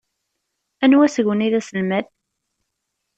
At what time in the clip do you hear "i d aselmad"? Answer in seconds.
1.45-2.05